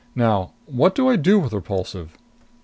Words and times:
"Now, 0.15 0.53
what 0.65 0.95
do 0.95 1.07
I 1.09 1.15
do 1.15 1.37
with 1.37 1.53
Repulsive?" 1.53 2.17